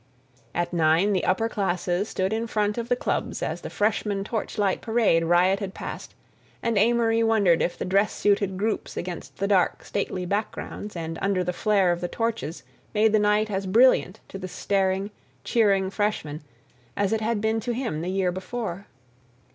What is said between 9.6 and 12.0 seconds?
stately backgrounds and under the flare